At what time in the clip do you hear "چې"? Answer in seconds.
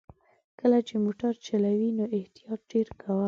0.87-0.95